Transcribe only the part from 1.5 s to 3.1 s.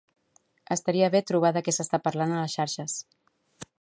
de què s'està parlant a les xarxes.